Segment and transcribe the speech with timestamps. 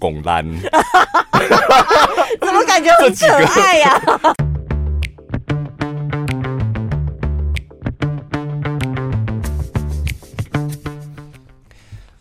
[0.00, 0.44] 拱栏，
[2.40, 3.26] 怎么感觉很可
[3.60, 4.32] 爱呀、啊？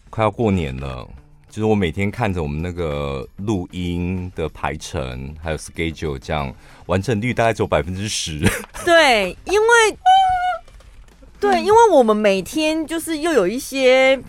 [0.09, 1.07] 快要过年了，
[1.49, 6.53] 就是我每天看着我们那个录音的排程，还有 schedule，这样
[6.87, 8.41] 完成率大概只有百分之十。
[8.83, 9.97] 对，因为。
[11.41, 14.19] 对，因为我们每天就是又有一些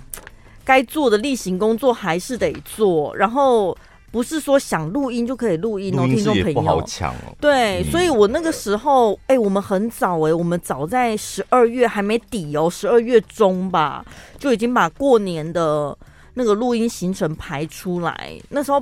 [0.70, 3.16] 该做的例行工作，还是得做。
[3.16, 3.76] 然后
[4.12, 6.62] 不是说想录音就可以录音哦，听众朋友。
[6.62, 7.34] 好抢哦。
[7.40, 14.04] 对，所以我那个时候，哎，我们很早哎，我们早在十二月还没底哦，十二月中吧，
[14.38, 15.98] 就已经把过年的
[16.34, 18.38] 那个录音行程排出来。
[18.50, 18.80] 那时候。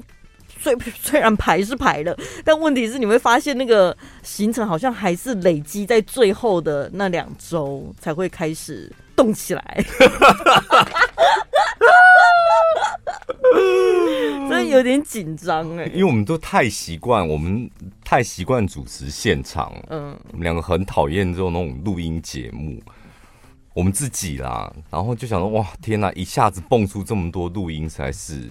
[0.60, 9.62] 虽 虽然排是排了，但问题是你会发现那个行程好像还是累积在最后的那两周才会开始动起来，
[14.48, 15.84] 所以有点紧张哎。
[15.86, 17.70] 因为我们都太习惯，我们
[18.04, 22.80] 太习惯主持现场，嗯，我们两个很讨厌这种那种录音节目，
[23.74, 28.50] 我们自己啦，然后就想说哇，天哪，一下子蹦出这么多录音，实在是。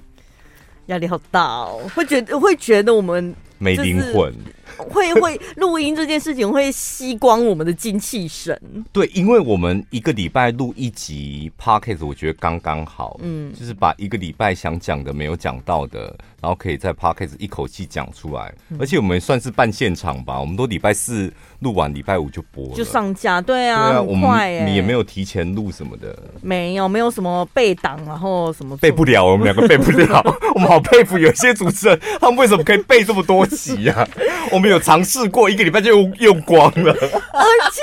[0.87, 4.33] 压力好大哦，会觉得会觉得我们没灵魂，
[4.77, 8.59] 会会录音这件事情会吸光我们的精气神。
[8.91, 16.15] 对，因为我们一个礼拜录一集 Podcast，我觉得刚刚好，嗯，就是把一个礼拜想讲的没有讲到的。
[16.39, 23.41] 然后可以在 Podcast 一口气讲出来，而且我们算是办现场吧，我们都礼拜四录完，礼拜五就播了，就上架。
[23.41, 30.23] 对啊，对啊，我们你也没有提前录什么的，没有，没有什么背档，然后什么背不了，我们两个背不了。
[30.53, 33.93] 我们好佩服有些主持人，他们为什么可以背这么多集呀？
[33.97, 34.07] 啊？
[34.51, 37.81] 我们有尝试过，一个礼拜就用用光了，而且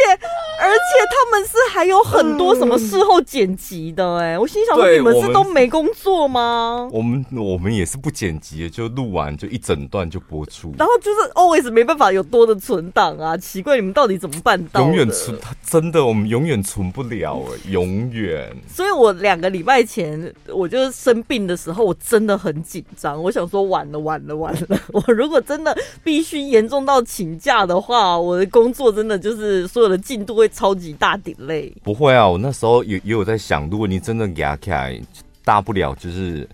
[0.61, 6.89] 而且他们是还有很多什么事后剪辑的哎，我心想说，你们是都没工作吗？
[6.91, 8.55] 我们我们也是不剪辑。
[8.75, 14.81] 就录完就一整段就播出，然后就是 always 没办法有多的存档啊，奇怪你们到底怎么办到？
[14.81, 18.51] 永远存，真的我们永远存不了，永远。
[18.67, 31.73] 所以我两个礼拜前我就生病的时候，我真的很紧张，我想说完了完了完了， 我如果真的必须严重到请假的话，我的工作真的就是所有的进度会超级大 delay。
[31.83, 35.01] 不会啊，我那时候也也有在想，如果你真的压起来，
[35.45, 36.49] 大不了就是。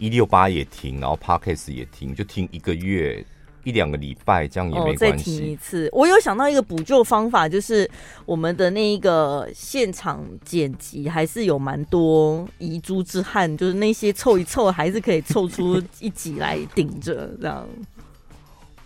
[0.00, 3.24] 一六八也停，然后 Podcast 也停，就停一个月
[3.64, 5.04] 一两个礼拜，这样也没关系。
[5.06, 5.88] 哦，再停一次。
[5.90, 7.90] 我有想到一个补救方法，就是
[8.24, 17.68] 我们的那一个现场剪辑还是有蛮多遗珠之憾，就是那些凑一凑还是可以凑出一集来顶着这样。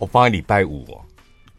[0.03, 0.99] 我放在礼拜五哦。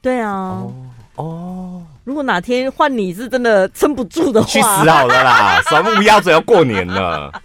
[0.02, 0.30] 对啊。
[0.30, 0.74] 哦。
[1.16, 1.82] 哦。
[2.04, 5.62] 如果哪天换你是真的撑不住的话，去死好了啦！
[5.70, 7.32] 什么乌鸦嘴要过年了。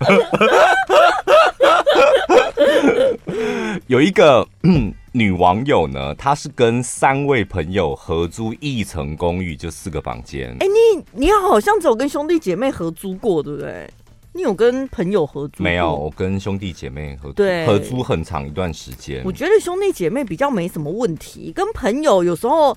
[3.87, 4.45] 有一个
[5.13, 10.49] 女网友呢，她是跟三位朋友合租一层公寓，就四个房间。
[10.59, 13.89] 哎、欸，你你好像只有跟兄弟姐妹合租过，对不对？
[14.39, 15.65] 你有跟朋友合租？
[15.65, 19.21] 没有，我跟兄弟姐妹合租，对，合租很长一段时间。
[19.25, 22.75] 我觉得兄弟姐妹比较没什么问题，跟朋友有时候。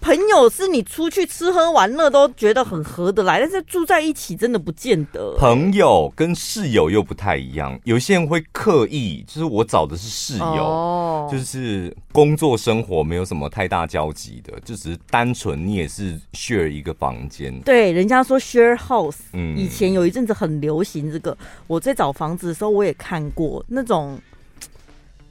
[0.00, 5.36] 朋友是你出去吃喝玩乐都觉得很合得来，但是住在一起真的不见得。
[5.38, 17.60] 朋友跟室友又不太一样，有些人会刻意，就是我找的是室友，哦、就是工作生活没有什么太大交集的，就只是单纯你也是 share 一个房间。
[17.60, 21.36] 对，人家说 share house，嗯，以前有一阵子很流行这个。
[21.66, 24.18] 我在找房子的时候，我也看过那种，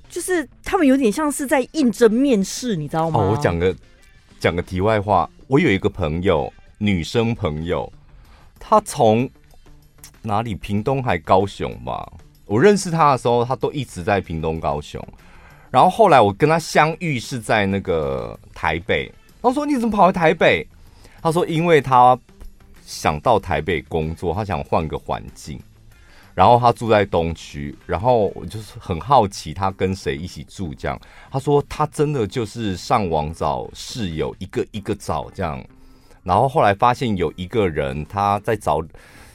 [0.08, 3.20] 就是他们有点像是在应征面试，你知道吗？
[3.20, 3.76] 哦、我讲个。
[4.40, 7.92] 讲个题外话，我有一个朋友，女生朋友，
[8.58, 9.30] 她从
[10.22, 10.56] 哪里？
[10.56, 12.10] 屏东还高雄吧？
[12.46, 15.06] 我认识她的时候，她都一直在屏东高雄。
[15.70, 19.12] 然后后来我跟她相遇是在那个台北。
[19.42, 20.66] 她说：“你怎么跑回台北？”
[21.22, 22.18] 她说：“因为她
[22.86, 25.60] 想到台北工作，她想换个环境。”
[26.40, 30.98] 然后他住在东区，然后我就是很好奇他跟谁一起住这样。
[31.30, 35.62] 他说他真的就是上网找室友，一个一个找这样。
[36.24, 38.82] 然后后来发现有一个人他在找，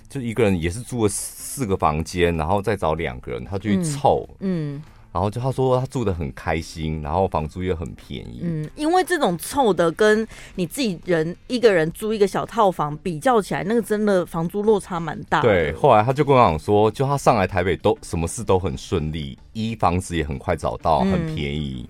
[0.09, 4.27] 就一个人也是住了四个房间，然后再找两个人，他去凑。
[4.41, 4.77] 嗯。
[4.77, 4.83] 嗯
[5.15, 8.41] 然后就他说他住的很开心，然后房租又很便宜。
[8.43, 10.27] 嗯，因为这种凑的跟
[10.57, 15.41] 你自己人一个人租一个小套房比较起来，那个真的房租落差蛮大。
[15.41, 21.89] 对，后来他就跟我讲说，就他上来台北都什么事都很顺利，一房子也很快找到，很便宜。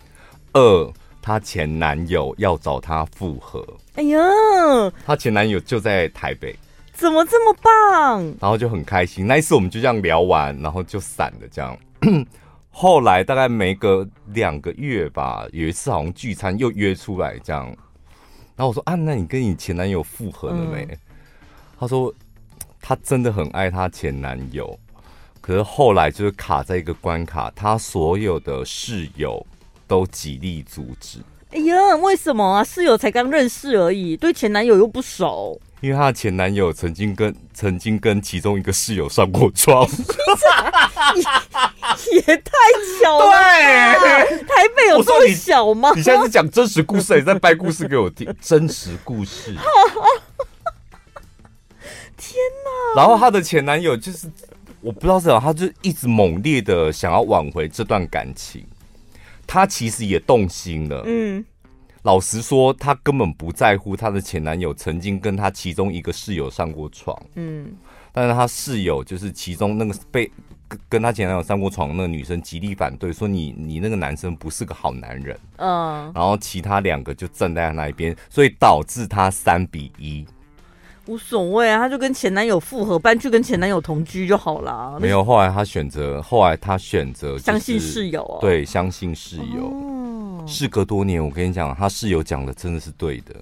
[0.53, 0.93] 嗯、二，
[1.23, 3.67] 他前男友要找他复合。
[3.95, 4.19] 哎呀，
[5.07, 6.55] 他前男友就在台北，
[6.93, 8.23] 怎么这么棒？
[8.39, 9.27] 然后就很开心。
[9.27, 11.75] 那一次我们就这样聊完，然后就散了这样。
[12.77, 17.67] 后来大概没隔两个月吧，有一次好像聚餐又约出来这样，
[18.57, 20.85] 然后我说啊，那你跟你前男友复合了没？
[20.91, 20.99] 嗯、
[21.79, 22.13] 他说
[22.81, 24.77] 他真的很爱他前男友，
[25.41, 29.47] 可是后来就是卡在一个关卡，他所有的室友
[29.87, 31.19] 都极力阻止。
[31.51, 32.65] 哎呀，为什么啊？
[32.65, 35.59] 室友才刚认识而已，对前男友又不熟。
[35.81, 39.87] 因为她的前男友曾经跟曾经跟其中一个室友上过床，
[42.13, 42.51] 也太
[43.03, 43.31] 巧了。
[44.01, 45.91] 对，台北有这么小吗？
[45.91, 48.35] 你，你现在是讲真实故事，还是在掰故事给我听？
[48.41, 49.55] 真实故事。
[52.17, 52.97] 天哪！
[52.97, 54.29] 然后她的前男友就是
[54.81, 58.67] 我不知道是什么，他就一直猛烈的想要挽回这段感情，
[59.55, 61.05] 他其实也动心了。
[61.07, 61.45] 嗯。
[62.03, 67.17] 老实说，她根本不在乎她的前男友曾经跟她其中一个室友上过床。
[67.37, 67.73] 嗯，
[68.13, 70.31] 但是她室友就是其中那个被
[70.89, 75.39] 跟她前男友上过床的那个女生极力反对，说你你那个男生不是个好男人。
[75.57, 80.27] 嗯，然后其他两个就站在那一边，所以导致她三比一。
[81.07, 84.99] 无所谓啊，她就跟前男友复合，搬去跟前男友同居就好了。
[85.01, 88.39] 没有，后来她选择，后来她选择、就是、相信室友、哦。
[88.41, 89.67] 对，相信室友。
[89.67, 89.91] 哦
[90.47, 93.35] 事隔多年，我跟你讲，他室友讲的真的是对的。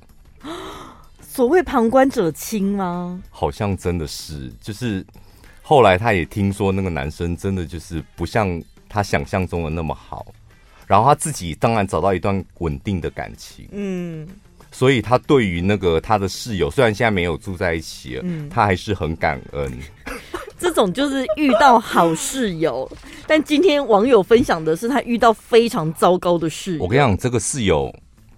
[1.20, 3.20] 所谓旁观者清吗？
[3.29, 5.05] 好像真的是，就是
[5.62, 10.25] 后来他也听说那个男生真的就是不像他想象中的那么好，
[10.87, 14.29] 然后他自己当然找到一段稳定的感情，嗯，
[14.73, 19.73] 所以他对于那个他的室友，虽然现在没有住在一起了，嗯，他还是很感恩。
[20.59, 22.91] 这种就是遇到好室友，
[23.27, 26.83] 但今天网友分享的是他遇到非常糟糕的室友。
[26.83, 27.93] 我跟你讲，这个室友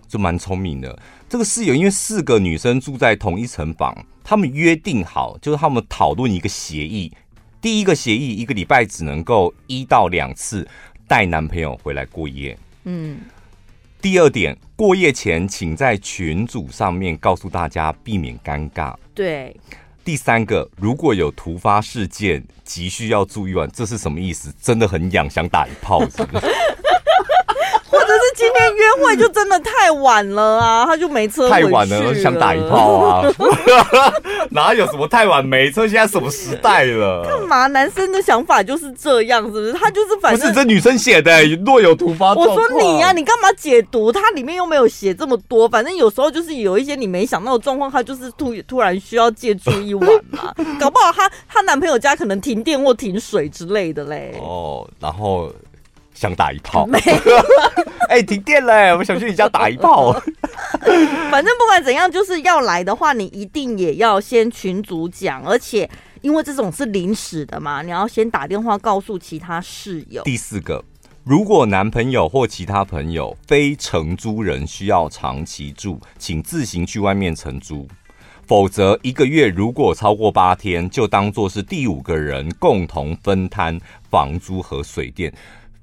[0.08, 0.98] 就蛮聪明的。
[1.28, 7.12] 这个室友因为四个女生住在同一层房，他们约定好，就是他们讨论一个协议。
[7.60, 10.66] 第一个协议，一个礼拜只能够一到两次
[11.06, 12.56] 带男朋友回来过夜。
[12.84, 13.18] 嗯。
[14.04, 18.94] 第二点，过夜前请在群组上面告诉大家，避免尴尬。
[19.14, 19.58] 对。
[20.04, 24.54] 第三个，如果有突发事件，急需要住一晚，这是什么意思？
[24.60, 26.46] 真的很痒，想打一炮是不是？
[28.36, 31.48] 今天约会就真的太晚了啊， 他就没车。
[31.48, 33.32] 太晚了，想打一炮啊！
[34.50, 35.86] 哪有什么太晚没车？
[35.86, 37.24] 现在什么时代了？
[37.24, 37.66] 干嘛？
[37.68, 39.72] 男生的想法就是这样，是不是？
[39.72, 42.34] 他就是反正不是这女生写的，若有突发。
[42.34, 44.10] 我说你呀、啊，你干嘛解读？
[44.10, 45.68] 他里面又没有写这么多。
[45.68, 50.52] 反正有时候就是有一些你没想到的状况，他就是突突然需要借住一晚嘛。
[50.80, 54.34] 搞不好他他男朋友家可能停电或停水之类的嘞。
[54.40, 55.52] 哦，然后。
[56.14, 56.88] 想打一炮，
[58.08, 60.12] 哎、欸，停电了，我想去你家打一炮。
[61.30, 65.88] 反正不管怎样，就是要来的话，你一定也要先群主讲，而且
[66.20, 70.22] 因为这种是临时的嘛，你要先打电话告诉其他室友。
[70.22, 70.82] 第四个，
[71.24, 77.88] 如果男朋友或其他朋友非承租人需要长期住，请自行去外面承租，
[78.46, 83.80] 否则一个月如果超过八天，就当做是第五个人共同分摊
[84.10, 85.32] 房租和水电。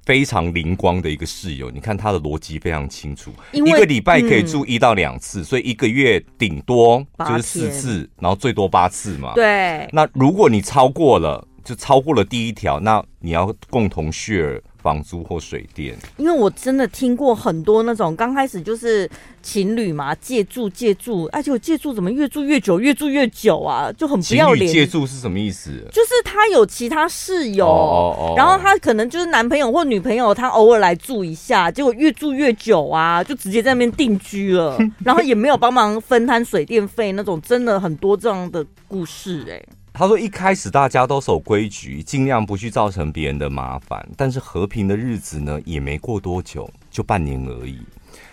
[0.04, 3.32] 非常灵光的一个室友，你看他的逻辑非常清楚。
[3.52, 9.32] 一个礼拜可以住一到两次，嗯，所以一个月顶多就是四次，然后最多八次嘛。
[9.34, 9.88] 对。
[9.92, 14.60] 那如果你超过了，就超过了第一条，那你要共同 share。
[14.82, 19.08] 房租或水电，因为我真的听过很多那种刚开始就是
[19.40, 24.70] 情侣嘛，借住借住，而且我借住怎么越住越久，越住越久啊，就很不要脸。
[24.70, 25.70] 借住是什么意思？
[25.92, 28.38] 就是他有其他室友，oh, oh, oh.
[28.38, 39.68] 然后他可能就是男朋友或女朋友，他偶尔来住一下，结果越住越久啊，就直接在那边定居了， 然后也没有帮忙分摊水电费，那种真的很多这样的故事哎、欸。
[39.94, 44.08] 他说：“一开始大家都守规矩，尽量不去造成别人的麻烦。
[44.16, 47.78] 但是和平的日子呢，也没过多久，就半年而已。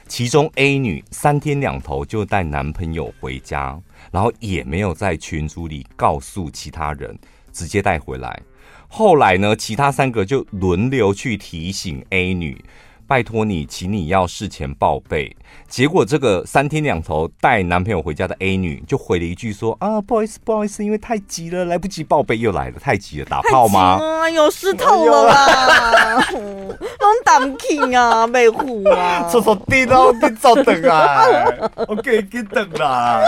[0.08, 3.78] 其中 A 女三天两头就带男朋友回家，
[4.10, 7.18] 然后也没有在群组里告诉其他人，
[7.52, 8.42] 直接带回来。
[8.88, 12.64] 后来呢，其他三个就轮流去提醒 A 女。”
[13.10, 15.36] 拜托你，请你要事前报备。
[15.68, 31.26] 结果这个三天两头带男朋友回家的 A 女就回了一句说：“啊，不好意思，不好意思，因为太急了，来不及报备，又来了，太急了，打炮吗？”啊，有湿透了啦，弄胆气啊，美虎啊， 搓搓地都给照等啊，
[31.90, 33.24] OK，给等啦，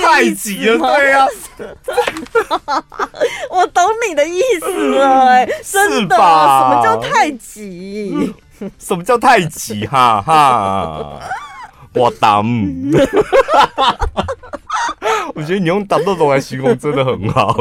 [0.00, 1.26] 太急了，对呀、
[2.66, 2.84] 啊，
[3.50, 8.32] 我懂你的意思了，哎，真的，什么叫太急？
[8.78, 9.84] 什么叫太急？
[9.86, 11.18] 哈哈，
[11.94, 12.44] 我当，
[15.34, 17.56] 我觉得你用“当”这种来形容真的很好。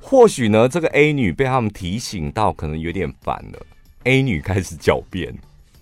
[0.00, 3.60] 或许呢，这个 A 女被他们提醒到，可能有点烦了。
[4.04, 5.32] A 女开始狡辩：“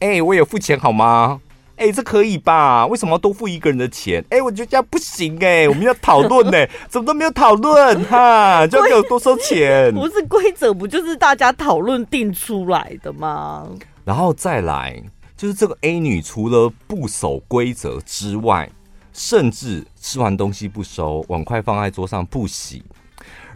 [0.00, 1.40] 哎、欸，我有付钱好吗？
[1.80, 2.86] 哎、欸，这可以吧？
[2.86, 4.22] 为什么要多付一个人的钱？
[4.28, 8.66] 哎、欸，我觉得这样不行哎、欸，我们要讨论呢， 怎么都没有讨论哈？
[8.66, 9.90] 就要给我多收钱？
[9.94, 13.66] 不是规则，不就是大家讨论定出来的吗？
[14.04, 15.02] 然后再来，
[15.38, 18.68] 就是这个 A 女除了不守规则之外，
[19.14, 22.82] 甚至吃完东西不收，碗筷放在桌上不洗。”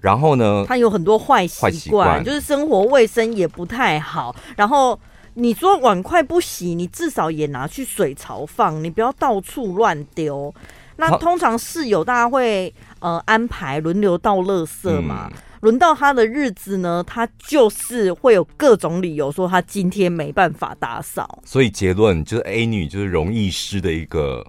[0.01, 4.35] 然后呢，他有很多坏习惯，就是生活卫生也不太好。
[4.57, 4.99] 然后
[5.35, 10.55] 你说碗筷不洗，你至少也拿去水槽放，你不要到处乱丢。
[10.97, 21.43] 那通常室友大家会呃安排轮流倒垃圾嘛，嗯、轮到他的日子呢，他就是会有各种理由说他今天没办法打扫。
[21.45, 24.47] 所以结论就是 A 女就是容易湿的一个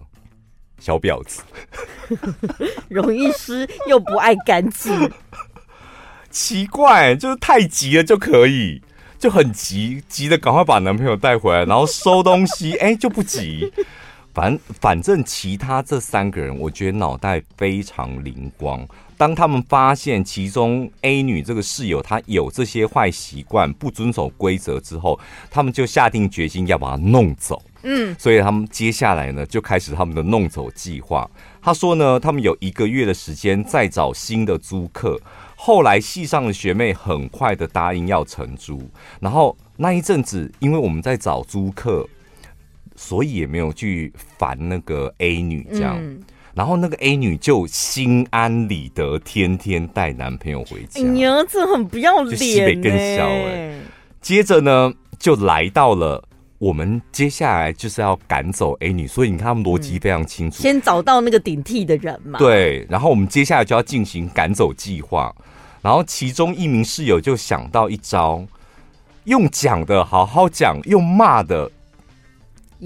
[0.77, 1.41] 小婊子，
[2.89, 5.11] 容易湿又不爱干净。
[6.29, 8.83] 奇怪，就是太急了就可以，
[9.17, 13.71] 就很急，急的赶快把男朋友带回来，然后收东西， 哎、欸，就不急。
[14.33, 18.85] 反反正其他这三个人，我觉得脑袋非常灵光。
[19.17, 25.17] 当他们发现其中 A 女这个室友她有这些坏习惯，不遵守规则之后，
[25.49, 27.61] 他们就下定决心要把她弄走。
[27.83, 31.29] 嗯，所以他们接下来呢，就开始他们的弄走计划。
[31.61, 35.17] 他说呢，他们有一个月的时间再找新的租客。
[35.55, 42.07] 后来系上的学妹很快的答应要承租，然后那一阵子，因为我们在找租客，
[42.95, 46.21] 所以也没有去烦那个 A 女这样，嗯、
[46.53, 51.01] 然后那个 A 女就心安理得，天天带男朋友回家。
[51.01, 53.79] 你儿子很不要脸，西北更小哎。
[54.21, 56.23] 接着呢，就来到了。
[56.57, 60.61] 我们接下来就是要赶走 A 女，所以你看他们逻辑非常清楚。
[60.61, 62.39] 先找到那个顶替的人嘛。
[62.39, 65.35] 对，然后我们接下来就要进行赶走计划。
[65.81, 68.43] 然后其中一名室友就想到一招，
[69.25, 71.69] 用讲的好好讲，用骂的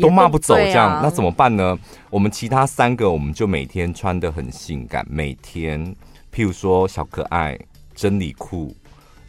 [0.02, 1.78] 都骂不走，这样、啊、那怎么办呢？
[2.10, 5.96] 我们其他三个我们就每天穿的很性感，每天
[6.34, 7.58] 譬如说小可爱
[7.96, 8.76] 真理裤，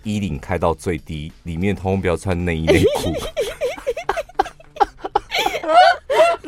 [0.02, 3.12] 衣领开到最低，里面通通不要穿内衣内裤。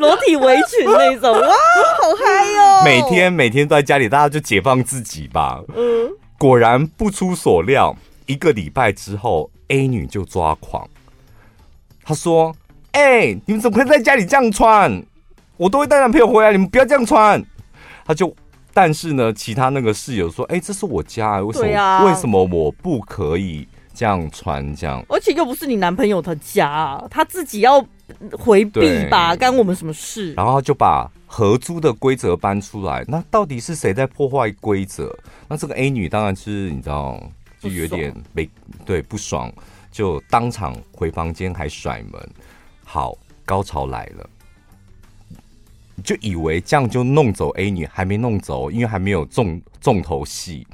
[0.02, 2.84] 裸体围裙那种， 哇，好嗨哟！
[2.84, 5.62] 每天每天都在家里，大家就解放自己吧。
[5.76, 10.84] 嗯，果然不出所料，一个礼拜之后，A 女就抓狂。
[12.02, 12.52] 她说
[12.90, 15.00] ：“哎、欸，你们怎么可以在家里这样穿？
[15.56, 17.40] 我都会带男朋友回来，你们不要这样穿。”
[18.04, 18.34] 她就，
[18.74, 21.78] 但是呢，其他那个室友说：“哎、欸，这是我家，为什么？
[21.78, 24.74] 啊、为什么我不可以这样穿？
[24.74, 27.86] 这样，而且又不是你男朋友的家，他自己要。”
[28.32, 30.32] 回避吧，干我们什么事？
[30.34, 33.04] 然后就把合租的规则搬出来。
[33.08, 35.16] 那到底是谁在破坏规则？
[35.48, 37.22] 那这个 A 女当然是你知道，
[37.60, 38.48] 就有点没
[38.84, 39.52] 对不爽，
[39.90, 42.30] 就当场回房间还甩门。
[42.84, 44.30] 好，高潮来了，
[46.04, 50.66] 就以为这样就弄走 A 女，还没弄走，因为还没有重重头戏。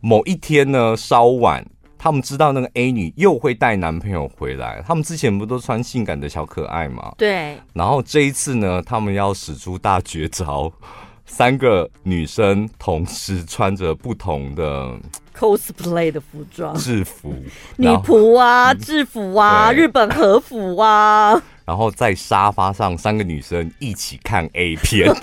[0.00, 1.64] 某一天呢，稍晚。
[2.06, 7.12] 他们知道那个 A 女又会带男朋友回来，他们之前不都穿性感的小可爱吗？
[7.18, 7.58] 对。
[7.72, 10.72] 然后这一次呢，他们要使出大绝招，
[11.26, 14.96] 三个女生同时穿着不同的
[15.36, 17.34] cosplay 的服装制服，
[17.76, 21.42] 女仆啊，制服啊，日本和服啊。
[21.64, 25.12] 然后在沙发上，三个女生一起看 A 片。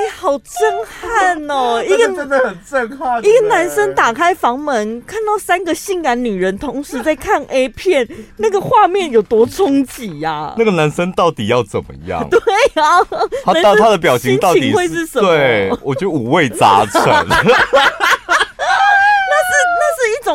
[0.00, 1.82] 哎、欸，好震撼哦！
[1.84, 3.22] 一个真的很震撼。
[3.22, 10.54] 一个男生打开房门，看到三个性感女人同时在看 A 片，那个画面有多冲击呀？
[10.56, 12.26] 那个男生到底要怎么样？
[12.30, 12.40] 对
[12.74, 13.06] 呀、啊，
[13.44, 15.28] 他到他的表情到底会是什么？
[15.28, 17.02] 对，我觉得五味杂陈。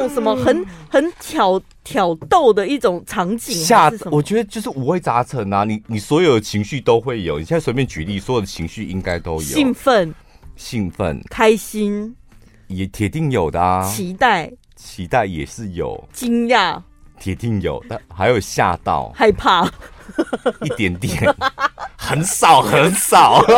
[0.02, 1.62] 那是那是一种什么很很挑。
[1.86, 5.64] 挑逗的一种场景，下我觉得就是五味杂陈啊！
[5.64, 9.42] 你你所有的情绪都会有，你现在随便举例，所有的情绪应该都有。
[9.42, 10.12] 兴奋、
[10.56, 12.16] 兴奋、开心，
[12.66, 13.88] 也铁定有的啊！
[13.88, 16.82] 期待、期待也是有，惊讶，
[17.26, 19.66] 铁定有，但还有吓到、害怕，
[20.62, 21.36] 一点点，
[21.98, 23.44] 很少很少。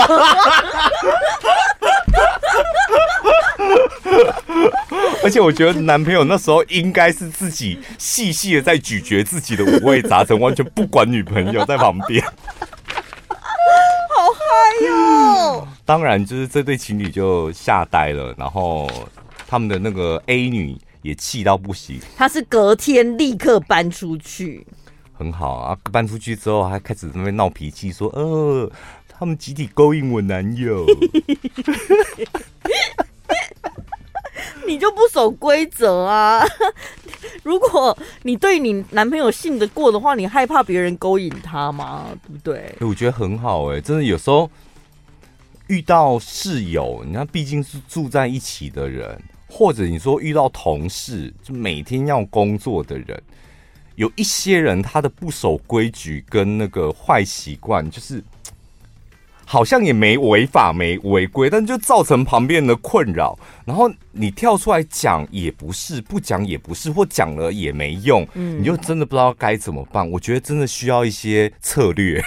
[5.21, 12.31] 而且我觉得男朋友那时候应该是自己细细的在咀嚼自己的五味杂陈，完全不管女朋友在旁边，好
[14.31, 15.67] 嗨哟！
[15.83, 18.89] 当然，就是这对情侣就吓呆了，然后
[19.45, 21.99] 他们的那个 A 女也气到不行。
[22.15, 24.65] 他是隔天立刻搬出去，
[25.13, 25.77] 很好啊！
[25.91, 28.71] 搬出去之后还开始在那边闹脾气，说：“呃。”
[29.19, 30.85] 他们集体勾引我男友。
[34.67, 36.45] 你就不守规则啊！
[37.41, 42.09] 如果你对你男朋友信得过的话，你害怕别人勾引他吗？
[42.27, 42.75] 对不对？
[42.87, 44.47] 我觉得很好哎、欸，真的有时候
[45.65, 53.21] 遇到室友，你看毕竟是住在一起的人，或者你说遇到同事，就每天要工作的人，
[53.95, 58.23] 有一些人他的不守规矩跟那个坏习惯，就是。
[59.49, 63.39] 好像也没违法没违规，但就造成旁边人的困扰。
[63.63, 70.05] 然后你跳出来讲也不是，不讲也不是，或讲了也没用，嗯，你就真的不知道该怎么办。
[70.11, 72.21] 我觉得真的需要一些策略。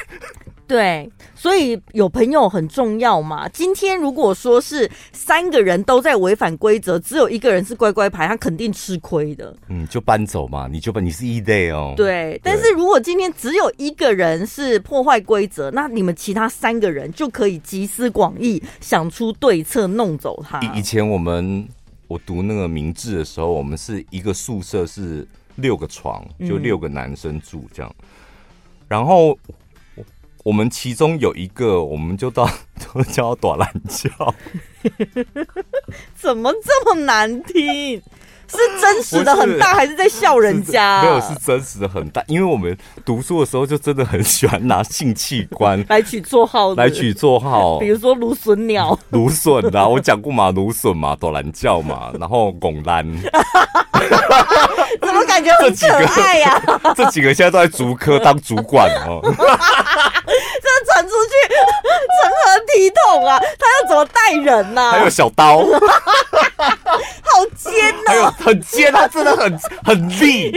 [0.70, 3.48] 对，所以有朋友很重要嘛。
[3.48, 9.52] 今天如果说是三个人都在违反规则，只有一个人是乖乖牌，他肯定吃亏的。
[9.66, 11.92] 嗯，就搬走嘛，你就搬，你是异类哦。
[11.96, 20.60] 对，但是如果今天只有一个人是破坏规则，那你们其他三个人就可以集思广益，想出对策，弄走他。
[20.72, 21.66] 以前我们
[22.06, 28.06] 我读那个明治的时候，我们是一个宿舍是六个床，就六个男生住这样，嗯、
[28.86, 29.36] 然后。
[30.44, 32.48] 我们其中有一个，我们就到
[32.94, 34.10] 都叫他大懒觉，
[36.16, 38.02] 怎么这么难听？
[38.52, 41.02] 是真实的很大，还是在笑人家？
[41.02, 42.20] 没有，是真实的很大。
[42.26, 53.06] 因为我们读书的时候，就真的很喜欢拿性器官 来取绰号，来取绰号，比如说芦笋鸟、芦笋啊，我讲过嘛，芦笋嘛，朵兰叫嘛，然后拱兰。
[55.00, 55.86] 怎么感觉很可
[56.20, 56.60] 爱呀？
[56.96, 59.22] 这几个现在都在竹科当主管哦。
[60.84, 61.54] 这传出去
[62.20, 63.38] 成何体统啊？
[63.38, 64.90] 他要怎么带人呢？
[64.92, 65.58] 还有小刀，
[66.58, 67.72] 好尖
[68.04, 68.08] 呐！
[68.08, 70.52] 还有很尖，他真的很很利。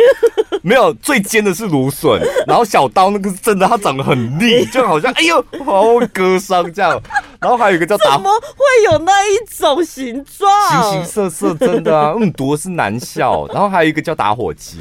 [0.62, 7.02] 没有最尖的是芦笋，然后小刀那个是真的，它长得很利， 就好像哎呦，好会割伤这样。
[7.42, 10.50] 然后还有一个叫打，怎么会有那一种形状？
[10.72, 12.14] 形形色色，真的啊！
[12.18, 13.46] 嗯，读的是男校。
[13.48, 14.80] 然后还有一个叫打火机。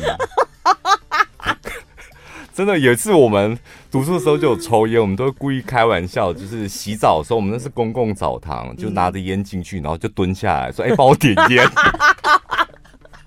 [2.54, 3.58] 真的有一次我们
[3.92, 11.68] 读书的时候就有抽烟，我们都会故意开玩笑，就是洗澡的时候，我们那是公共澡堂，就拿着烟进去，然后就蹲下来说：“哎、欸，帮我点烟。”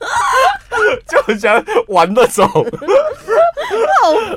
[1.08, 2.64] 就很想玩那种，好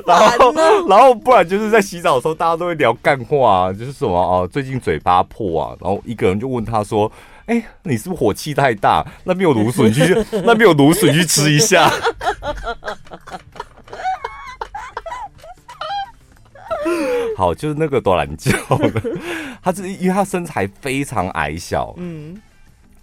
[0.05, 0.53] 烦喔，
[0.87, 7.11] 然后不然就是在洗澡的时候，大家都会聊干话，就是什么哦，最近嘴巴破啊，然后一个人就问他说
[7.47, 9.03] ：“哎，你是不是火气太大？
[9.23, 10.13] 那边有芦笋，你去
[10.43, 11.91] 那边有芦笋，去吃一下。”
[17.37, 19.01] 好，就是那个多兰教的，
[19.63, 22.35] 他是因为他身材非常矮小，嗯，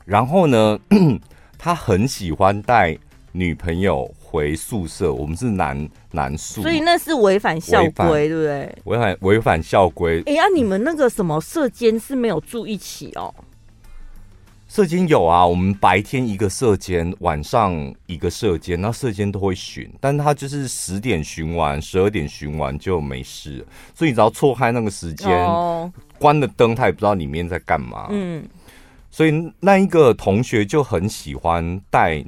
[0.04, 0.78] 然后呢，
[1.58, 2.96] 他很喜欢带
[3.32, 8.78] 女朋友回宿舍，我们是男男宿，所以那是违反校规，对不对？
[8.84, 10.22] 违反违反校规。
[10.26, 13.34] 哎呀，你们那个什么舍监是没有住一起哦？
[14.68, 17.72] 舍监有啊，我们白天一个射间，晚上
[18.06, 28.08] 一个射间，那射间都会巡，但他就是十点巡完，十二点巡完就没事，所以你只要错开那个时间，哦、关了灯，他也不知道里面在干嘛。
[28.10, 28.44] 嗯，
[29.08, 32.22] 所以那一个同学就很喜欢带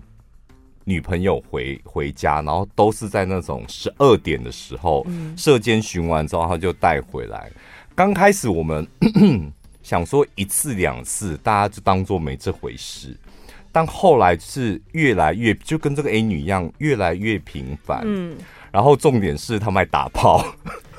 [0.85, 5.05] 女朋友回回家，然后都是在那种十二点的时候，
[5.37, 7.51] 射间巡完之后他就带回来。
[7.96, 8.87] 刚开始我们。
[9.88, 13.16] 想说一次两次，大家就当做没这回事。
[13.72, 18.03] 但后来是越来越，就跟这个 A 女一样，越来越频繁。
[18.05, 18.37] 嗯，
[18.70, 20.44] 然后重点是他们还打炮，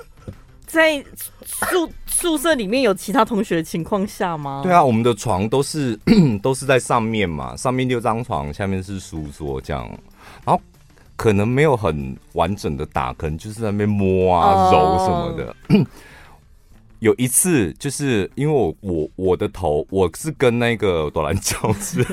[0.65, 1.04] 在
[1.45, 4.62] 宿宿舍里面有其他同学的情况下吗？
[4.63, 5.95] 对啊，我们的床都是
[6.41, 9.88] 都是在上面嘛，上面六张床，下面是书桌这样。
[10.43, 10.60] 然后
[11.15, 15.56] 可能没有很完整的打，可能就是在那边摸啊、揉什么的。
[17.01, 17.05] Oh.
[17.07, 22.05] 有一次，就是因为我我我的头我是跟那个大懒觉是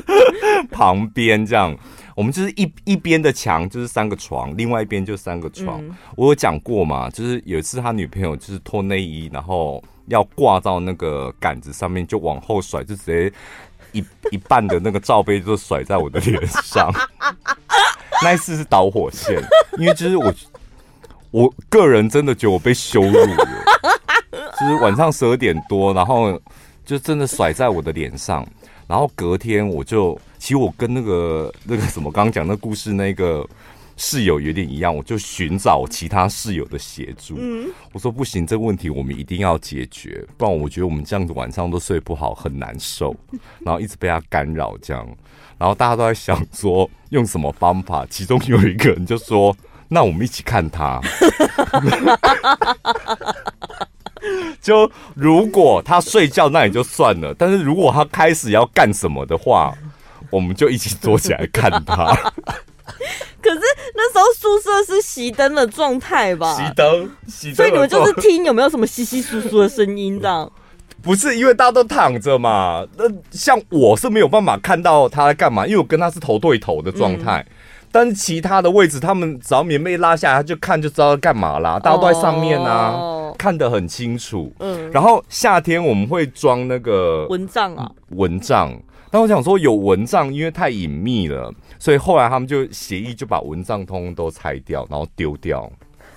[0.72, 1.76] 旁边这样，
[2.16, 5.84] 我们就是一一边的墙就是三个床，另外一边就三个床。
[5.84, 13.30] 嗯、我有讲过嘛，就是有一次他女朋友就是脱内衣，然后要挂到那个杆子上面，就往后甩，就直接
[13.92, 16.90] 一一半的那个罩杯就甩在我的脸上。
[18.24, 19.38] 那一次是导火线，
[19.78, 20.34] 因为就是我
[21.32, 23.48] 我个人真的觉得我被羞辱了。
[24.58, 26.40] 就是晚上十二点多，然后
[26.84, 28.46] 就真的甩在我的脸上，
[28.86, 33.46] 然后隔天我就，其实我跟那个 那个什么刚刚讲那故事那个
[33.96, 37.36] 室友有点一样，我就寻找其他室友的协助。
[37.38, 43.14] 嗯，我说不行，这个问题我们一定要解决，不然我觉得我们这样子晚上都睡不好，很难受，
[43.60, 45.06] 然后一直被他干扰这样，
[45.58, 49.54] 然后大家都在想说用什么方法，其中有一个人就说
[49.88, 51.00] ：“那我们一起看他。”
[54.62, 59.74] 就如果他睡觉，那也就算了；但是如果他开始要干什么的话，
[60.30, 62.14] 我们就一起坐起来看他。
[63.42, 63.60] 可是
[63.94, 66.56] 那时候宿舍是熄灯的状态吧？
[66.56, 67.54] 熄灯，熄灯。
[67.54, 70.50] 所以你们就是听有没有什么稀稀疏疏的声音这样？
[71.02, 72.86] 不是，因为大家都躺着嘛。
[72.96, 77.44] 那像我是没有办法看到他在干嘛，因为我跟他是头对头的状态。
[77.48, 77.52] 嗯
[77.92, 81.78] 但是其他的位置，他们只要棉被拉下来，他就看就知道干嘛啦。
[81.78, 83.36] 大家都在上面啊，oh.
[83.36, 84.50] 看得很清楚。
[84.60, 88.72] 嗯，然后夏天我们会装那个蚊帐啊，蚊帐。
[89.10, 95.70] 但我想说有蚊帐，因为太隐秘了，所以后来他们就协议就把蚊帐通通都拆掉，然后丢掉，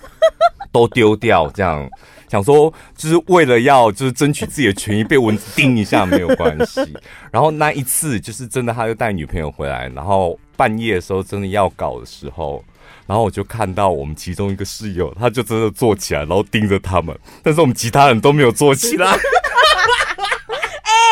[0.72, 1.86] 都丢掉这样。
[2.28, 6.80] 想说，就是为了要就是争取自己的权益，被蚊子叮一下没有关系。
[7.30, 12.64] 然后那一次就是真的，他就带女朋友回来，然后半夜的时候真的要搞的时候，
[13.06, 19.16] 然后我就看到我们其中一个室友，他就真的坐起来，然后盯着他们，但是我们其他人都没有坐起来。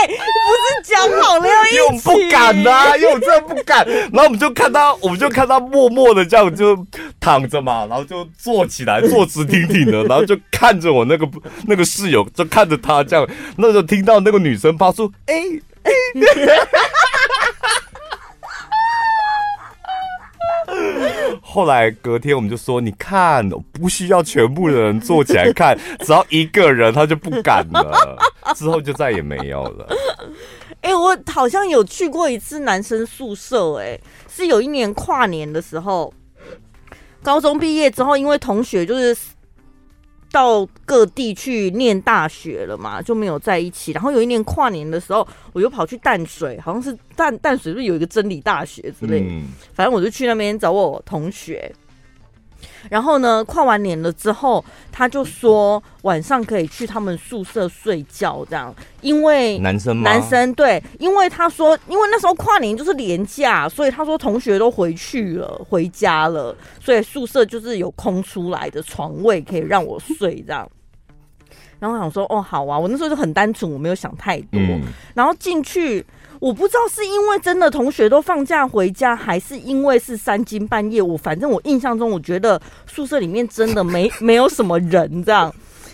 [0.07, 1.77] 不是讲好了要一起？
[1.77, 3.87] 因为我不敢呐、因为我真的不敢。
[3.87, 6.77] 然后我们就看他，我们就看他默默的这样就
[7.21, 11.29] 躺着嘛，然后就坐起来，坐直挺挺的，然后就看着我那个
[11.67, 13.27] 那个室友，就看着他这样。
[13.57, 15.35] 那时候听到那个女生发出“哎
[15.83, 15.91] 哎”，
[21.55, 28.19] 后来隔天我们就说：“你看，不需要全部的人坐起来看，只要一个人他就不敢了。”
[28.57, 29.87] 之后就再也没有了。
[30.83, 33.97] 哎、我好像有去过一次男生宿舍，哎，
[34.29, 36.13] 是有一年跨年的时候，
[37.23, 39.17] 高中毕业之后，因为同学就是
[40.35, 43.93] 到各地去念大学了嘛，就没有在一起。
[43.93, 51.73] 然后有一年跨年的时候，我又跑去淡水，好像是淡淡水是不是有一个真理大学之类的，嗯、反正我就去那边找我同学。
[52.91, 60.11] 然后呢，跨完年了之后，他就说晚上可以去他们宿舍睡觉，这样，因为男生吗？
[60.11, 70.69] 男生对，因为他说，因为那时候跨年就是连假，所以他说同学都回去了，回家了，所以宿舍就是有空出来的床位可以让我睡这样。
[71.79, 74.83] 然后我想说，哦，好啊，我那时候就很单纯，我没有想太多，嗯、
[75.15, 76.05] 然后进去。
[76.45, 81.01] 我不知道是因为真的同学都放假回家，还是因为是三更半夜。
[81.01, 85.51] 我反正我印象中，我觉得宿舍里面真的没没有什么人这样。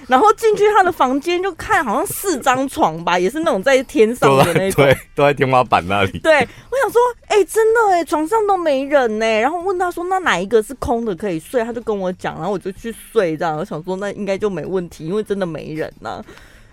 [0.09, 6.19] 然后进去他的房间就看，好像四张床吧，也是那种在天上的那种，对，都在天花板那里。
[6.19, 9.27] 对，我想说，哎、真的哎，床上都没人呢。
[9.39, 11.63] 然后问他说，那哪一个是空的可以睡？
[11.63, 13.57] 他就跟我讲，然后我就去睡这样。
[13.57, 16.25] 我想说，那应该就没问题，因为真的没人呢、啊。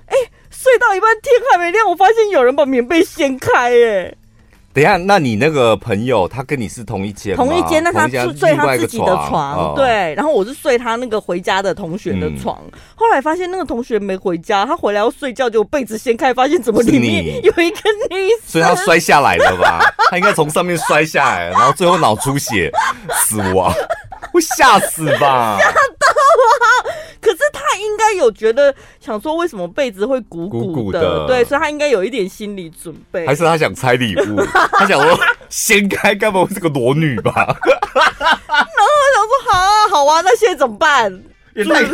[0.07, 0.15] 哎、
[0.49, 3.71] 睡到一半天还没亮，我发现有人把棉被掀开。
[3.71, 4.13] 哎，
[4.73, 7.35] 等一下，那你那个朋友他跟你是同一间？
[7.35, 10.13] 同一间，那他是睡他自己的床，对。
[10.15, 12.61] 然后我是睡他那个回家的同学的床。
[12.65, 17.79] 嗯、后来发现那个同学没回家，他回来要睡觉，就被子掀开，发现怎么里面有一个
[18.09, 19.81] 女生，所以他摔下来了吧？
[20.11, 22.71] 他应该从上面摔下来，然后最后脑出血
[23.25, 23.73] 死亡，
[24.31, 25.57] 会吓死吧？
[27.77, 31.25] 应该有觉得想说，为什么被子会鼓鼓的？
[31.27, 33.25] 对，所以他应该有一点心理准备。
[33.25, 34.41] 还是他想拆礼物？
[34.73, 35.17] 他想说
[35.49, 37.31] 掀开，该不会是个裸女吧？
[37.35, 41.23] 然后我想说，好啊，好啊，那现在怎么办？
[41.65, 41.89] 那你，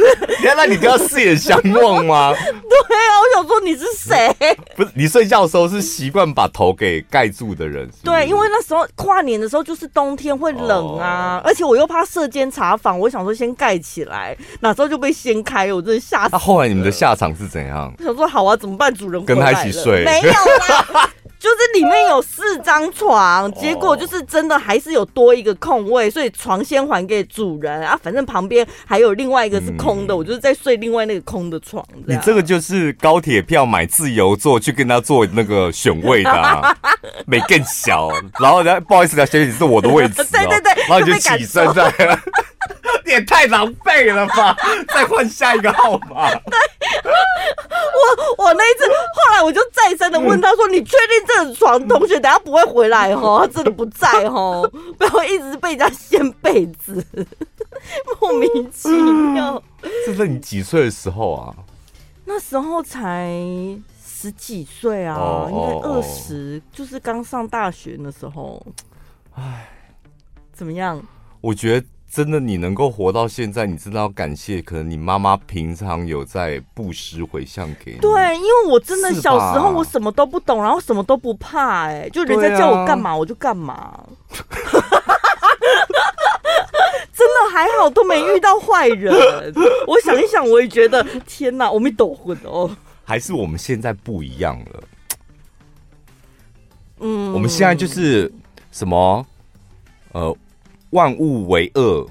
[0.55, 2.33] 那你不要四眼相望吗？
[2.35, 4.35] 对啊，我想说你是谁？
[4.75, 8.03] 不是你睡觉的时候是习惯把头给盖住的人是是？
[8.03, 16.29] 对，因为那时候跨年的时候就是冬天会冷啊，哦、而且我又怕舍监查房，我想说先盖起来，哪时候就被掀开，我真的吓死。
[16.33, 17.93] 那后来你们的下场是怎样？
[17.99, 18.93] 我想说好啊，怎么办？
[18.93, 20.03] 主人跟他一起睡？
[20.03, 21.09] 没有啦。
[21.43, 27.99] 就是里面有四张床，结果就是真的还是有多一个空位，所以床先还给主人啊。
[28.01, 31.85] 反正旁边还有另外一个是空的，嗯、我就是在睡另外那个空的床。
[32.05, 36.73] 你这个就是高铁票买自由座去跟他做那个选位的，啊，
[37.27, 38.09] 没更小。
[38.39, 40.25] 然后呢，不好意思，小姐，是我的位置， 喔。
[40.31, 41.93] 对对对，然后你就起身在。
[43.05, 44.55] 你也太狼狈了吧！
[44.87, 46.29] 再换下一个号码。
[46.29, 46.82] 对，
[48.37, 53.39] 我我那一次，后来我就再三的问他说：“你确定这个床同学等下不会回来哦？
[53.41, 54.69] 他真的不在哦？
[54.97, 57.05] 不要一直被人家掀被子，
[58.21, 59.61] 莫名其妙。”
[60.05, 61.53] 是在你几岁的时候啊？
[62.25, 63.29] 那时候才
[64.01, 68.65] 十几岁啊，哦、应该二十，就是刚上大学的时候。
[69.35, 69.67] 唉，
[70.53, 71.01] 怎么样？
[71.41, 71.87] 我觉得。
[72.13, 77.97] 真的，你能够活到现在，你知道要感谢，可能你妈妈平常有在布施回向给你。
[77.97, 83.99] 对，因为我真的小时候我什么都不懂，然后什么都不怕，哎，就人家叫我干嘛我就干嘛。
[87.15, 89.11] 真的还好，好都没遇到坏人。
[89.87, 92.69] 我想一想，我也觉得天哪，我们抖混哦。
[93.03, 94.83] 还是我们现在不一样了。
[96.99, 98.31] 嗯，我们现在就是
[98.71, 99.25] 什么
[100.11, 100.35] 呃，
[100.93, 102.07] 万物为恶。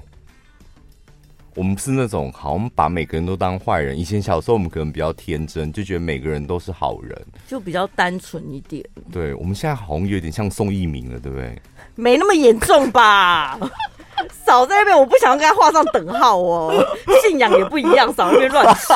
[1.55, 3.97] 我们是那种好像把每个人都当坏人。
[3.97, 7.15] 以前小时候我们可能比较天真，就觉得每个人都是好人，
[7.47, 8.83] 就比较单纯一点。
[9.11, 11.61] 对，我们现在好像有点像宋一鸣了，对不对？
[11.95, 13.57] 没那么严重吧？
[14.45, 16.73] 少在那边，我不想要跟他画上等号哦。
[17.23, 18.93] 信仰也不一样，少在那边乱扯。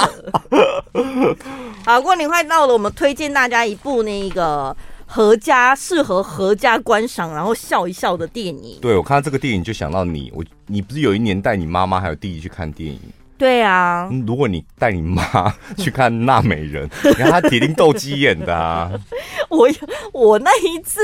[1.86, 4.76] 好，过年快到了，我们推荐大家一部那个。
[5.10, 8.78] 合家适合合家观赏，然后笑一笑的电影。
[8.82, 13.00] 对，我看到这个电影就想到你，我你不是有一年带你妈妈还有弟弟去看电影？
[13.38, 18.92] 对啊，如果你带你妈 去看《娜美人》， 你看她铁定斗鸡眼的啊。
[19.50, 19.70] 我
[20.12, 21.00] 我那一次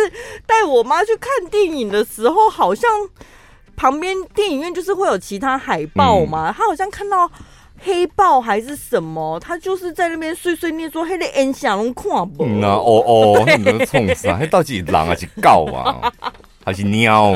[0.46, 2.90] 带我妈去看电影的时候，好像
[3.76, 7.32] 旁边电影院就是会有其他海报嘛，她、嗯、好像看到。
[7.84, 9.40] 黑豹还是什么？
[9.40, 14.38] 他就是在那边碎碎念说：“黑的音响拢看不。”嗯啊，哦哦，那你们冲啥？
[14.42, 16.12] 那到底是狼还是狗啊？
[16.66, 17.36] 还是鸟？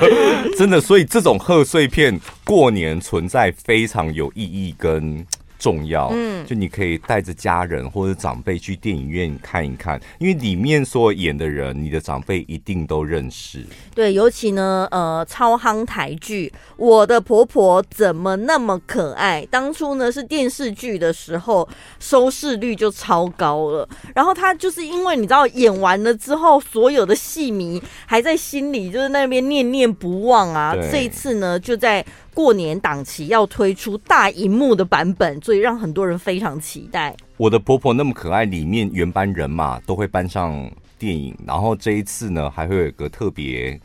[0.58, 5.24] 真的，所以这种贺岁片过年存在非常有意义跟。
[5.58, 13.64] 重要，嗯，就你可以带着家人或者长辈去电影院看一看，因为里面所演的人，你的长辈一定都认识。
[13.94, 23.88] 对，尤其呢，呃，超夯台剧《我的婆婆怎么那么可爱》，当初呢是电视剧的时候，收视率就超高了。
[24.14, 30.74] 然后他就是因为你知道演完了之后，所有的戏迷还在心里就是那边念念不忘啊。
[30.90, 32.04] 这一次呢，就在。
[32.34, 37.16] 过年档期要推出大荧幕的版本，所以让很多人非常期待。
[37.36, 43.80] 我的婆婆那么可爱，里面原班人马都会搬上电影，然后这一次呢，还会有一个特别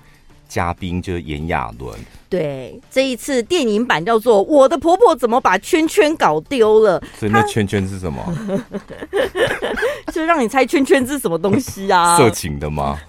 [0.48, 1.96] 嘉宾，就是炎亚纶。
[2.28, 7.00] 对，这一次电影版叫做《我的婆婆怎么把圈圈搞丢了》。
[7.20, 8.24] 所以那圈圈是什么？
[10.14, 12.18] 就让你猜圈圈是什么东西啊？
[12.18, 13.00] 色情的吗？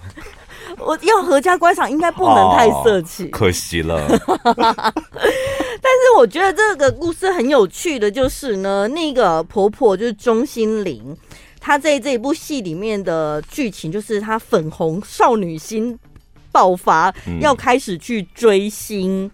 [0.85, 4.05] 我要合家观赏，应该不能太色情，哦，可惜了。
[5.83, 11.15] 但是我觉得这个故事很有趣的就是呢，那个婆婆就是钟欣凌，
[11.59, 15.97] 她在这一部戏里面的剧情就是她粉红少女心
[16.51, 19.29] 爆发，嗯、要开始去追星。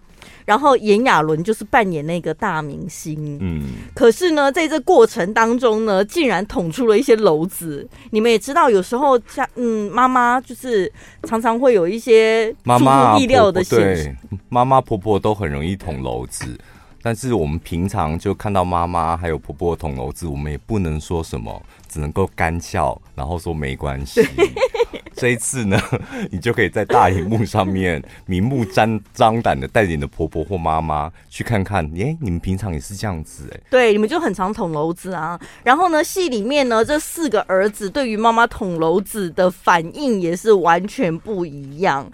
[0.48, 7.86] 然后炎亚纶就是扮演那个大明星，嗯，可是呢，在这过程当中呢，竟然捅出了一些篓子。
[8.12, 10.90] 你们也知道，有时候像嗯，妈妈就是
[11.24, 14.16] 常常会有一些出乎意料的现实。
[14.48, 16.58] 妈妈婆婆都很容易捅篓子，
[17.02, 24.26] 但是我们平常就看到妈妈还有婆婆捅篓子，我们也不能说什么，只能够干笑，然后说没关系。
[25.18, 25.78] 这一次呢，
[26.30, 33.60] 你就可以在大荧幕上面明目张张胆的带着你的婆婆或妈妈去看看，耶，你们平常也是这样子哎？
[33.68, 35.38] 对，你们就很常捅篓子啊。
[35.64, 42.10] 然后呢，戏里面呢，这四个儿子对于妈妈捅篓子的反应也是完全不一样。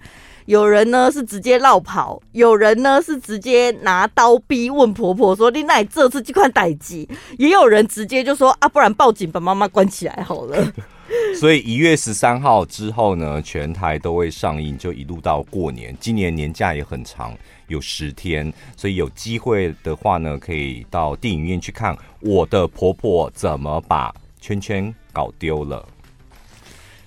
[0.46, 7.06] 有人呢是直接绕跑，有人呢是直接拿刀逼问婆婆说：“你那这次这块代志？”
[7.38, 10.72] 也有人直接就说：“啊，不然报警把妈妈关起来好了。
[11.38, 15.96] ”所以一月十三号之后呢，全台都会上映，就一路到过年。
[15.98, 17.34] 今年年假也很长，
[17.68, 25.86] 有十天，所以有机会的话呢，可以到电影院去看《我的婆婆怎么把圈圈搞丢了》。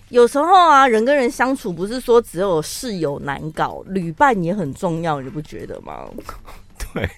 [0.10, 6.06] 有时候啊，人跟人相处不是说只有室友难搞，旅伴也很重要，你不觉得吗？
[6.94, 7.10] 对。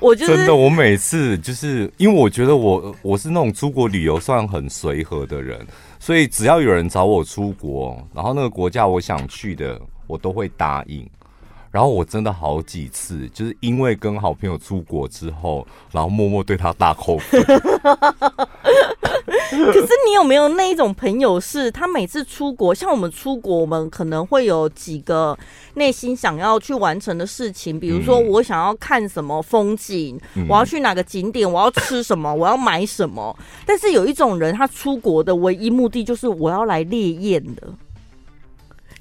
[0.00, 5.64] 我就是、真的，我每次就是因为我觉得我我是那种出国旅游算很随和的人，
[6.00, 11.08] 所以只要有人找我出国，然后那个国家我想去的，我都会答应。
[11.70, 17.42] 然后我真的好几次就是因为跟好朋友出国之后，然后默默对他大扣分。
[19.50, 25.36] 可是你有没有那一种朋友，是他每次出国，像我们出国，我们可能会有几个
[25.74, 33.36] 内心想要去完成的事情，比如说我想要看什么风景，嗯、我要去哪个景点，我要吃什么， 我要买什么。
[33.66, 37.68] 但是有一种人，他出国的唯一目的就是我要来烈焰的。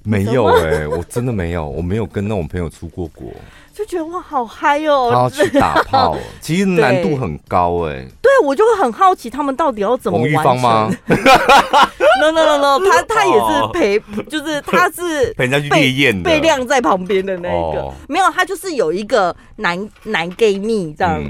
[0.09, 3.31] 没有哎、欸，我真的没有，我没有跟那种朋友出过国。
[3.73, 5.09] 就觉得哇，好嗨哦！
[5.09, 8.05] 他要去打炮， 其实难度很高哎。
[8.21, 10.33] 对，我就会很好奇他们到底要怎么完成。
[10.33, 10.91] 洪玉芳吗？
[12.19, 17.89] No No No No，他他也是陪，就是他是陪人家去烈焰的，被晾在旁边的那一个。
[18.09, 21.23] 没有，他就是有一个男男 gay 蜜这样，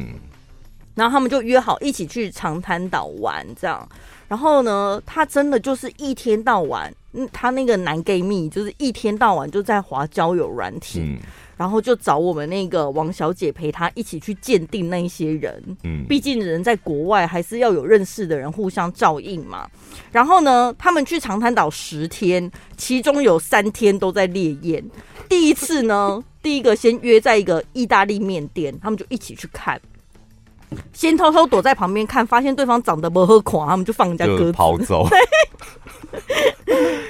[0.95, 3.87] 然后他们就约好一起去长滩岛玩这样。
[4.27, 10.99] 然后呢，他真的就是一天到晚嗯，他那个男 gay 蜜就是一天到晚就在滑交友软体。
[10.99, 11.17] 嗯
[11.59, 19.69] 然后就找我们那个王小姐陪他一起去鉴定那一些人，嗯，毕竟人在国外还是要有认识的人互相照应嘛。
[20.09, 24.81] 然后呢，他们去长滩岛十天，其中有三天都在烈焰。
[25.27, 29.77] 第一次呢，第一个先约在一个意大利面店，他们就一起去看，
[30.93, 35.07] 先偷偷躲在旁边看，发现对方长得不合款，他们就放人家鸽子跑走。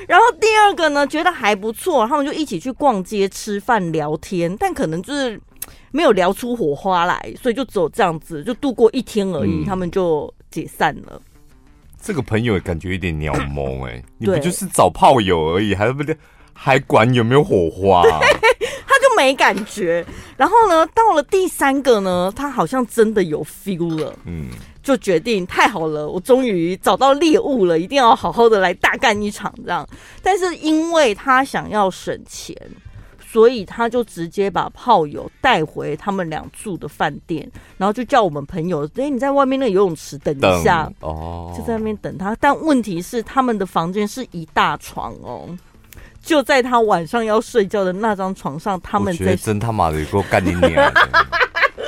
[0.07, 5.39] 然后第二个呢，觉得还不错，他们就一起去逛街、吃饭、聊天，但可能就是
[5.91, 11.21] 没有聊出火花来，所以就只有这样子，就度过一天而已，嗯、他们就解散了。
[12.01, 16.03] 这个朋友感觉有点鸟毛哎，你不就是找炮友而已，还不
[16.53, 18.03] 还管有没有火花？
[19.19, 20.05] 没感觉。
[20.37, 24.13] 然后呢，到了第三个呢，他好像真的有 feel 了。
[24.25, 24.47] 嗯。
[24.81, 29.87] 就决定太好了，我终于找到猎物了，一定要好好的来大干一场这样。
[30.23, 32.55] 但是因为他想要省钱，
[33.23, 42.35] 所以他就直接把炮友带回他们俩住的饭店，然后就叫我们朋友，哎、欸，你在外面那个游泳池等一下哦，就在那边等他。
[42.39, 45.47] 但问题是他们的房间是一大床哦，
[46.29, 50.93] 就在他晚上要睡觉的那张床上，他们在真他妈的给我干你娘！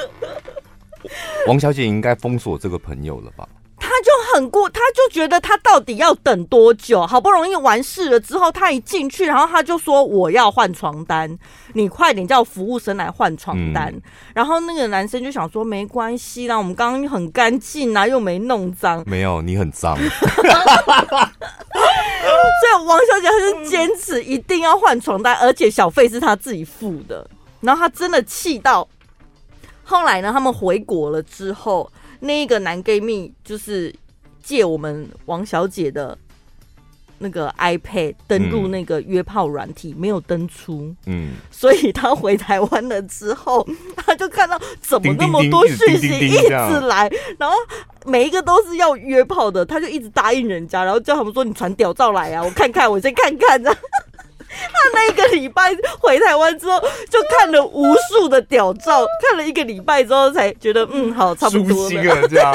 [1.45, 3.47] 王小姐应该封锁这个朋友了吧？
[3.91, 7.05] 他就很过，他就觉得他到底要等多久？
[7.05, 11.37] 好不容易完事了之后，他一进去，然后他就说：“我要换床单，
[11.73, 13.91] 你快点叫服务生来换床单。
[13.93, 14.01] 嗯”
[14.33, 19.97] 然后那个男生就想说：“没关系啦，我们刚刚很干净啊，又没弄脏。”没有，你很脏。
[22.61, 27.27] 所以王小姐她是坚持一定要换床单，而且小费是他自己付的。
[27.59, 28.87] 然后他真的气到。
[29.83, 33.93] 后来呢，他们回国了之后，那一个男 gay 蜜就是
[34.41, 36.17] 借我们王小姐的
[37.17, 40.95] 那个 iPad 登录那个约炮软体，没有登出。
[41.05, 47.55] 嗯，所以他回台湾了之后，他就看到怎么那么多讯息一直来，然后
[48.05, 53.77] 每一个都是要约炮的，他就一直答应人家，然后叫他们说：“你传屌照来啊，我看看，我先看看。”这样。
[54.73, 62.53] 他那一个礼拜回台湾之后，就看了无数的屌照，看了一个礼拜之后，才觉得嗯，好，差不多了，这样，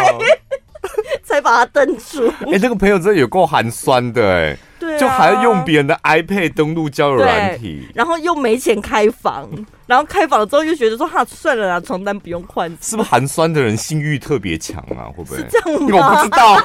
[1.25, 2.27] 才把它登出。
[2.47, 9.49] 哎、欸，这个朋友真的有够寒酸的哎、欸，对、啊，就还要用别人的 iPad 登录交友软体，然后又没钱开房，
[9.87, 15.11] 然后开房之后又觉得说哈，算了啦，床单不用换，是不是寒酸的人性欲特别强啊？
[15.17, 15.97] 会不会是这样吗？
[15.99, 16.57] 我不知道。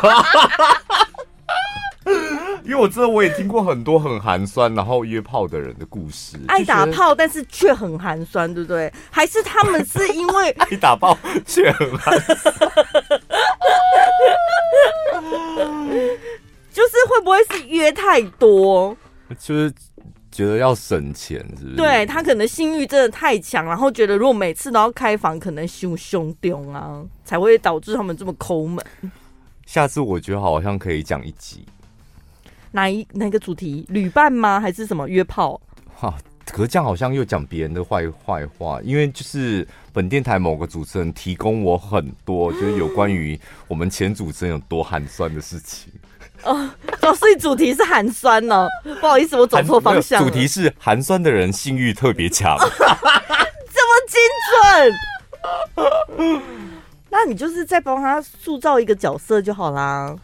[2.63, 8.91] 因为我知道我也听过很多很寒酸，然后约炮的人的故事，爱打炮但是却很寒酸，对不对？
[9.09, 12.35] 还是他们是因为 爱打炮却很寒酸，
[16.71, 18.95] 就是会不会是约太多？
[19.39, 19.73] 就是
[20.31, 21.75] 觉得要省钱，是不是？
[21.75, 28.83] 对，他可能性欲真的太强，然后觉得如果每次都要开房，可能胸胸丢啊，才会导致他们这么抠门。
[29.65, 31.65] 下次我觉得好像可以讲一集。
[32.71, 33.85] 哪一哪个主题？
[33.89, 34.59] 旅伴吗？
[34.59, 35.59] 还是什么约炮？
[35.93, 36.17] 哈、啊，
[36.51, 45.91] 可是这样好像又讲别人的坏坏话，因为就是本电台某个主持人提供我很多，就是有关于我们前主持人有多寒酸的事情。
[46.43, 46.69] 哦，
[47.01, 48.67] 哦，所以主题是寒酸呢？
[48.99, 50.23] 不好意思，我走错方向。
[50.23, 54.19] 主题是寒酸的人性欲特别强， 这么精
[55.77, 56.41] 准？
[57.11, 60.15] 那你就是再帮他塑造一个角色就好啦。